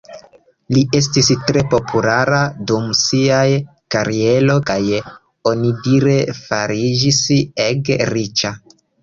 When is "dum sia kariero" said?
2.71-4.57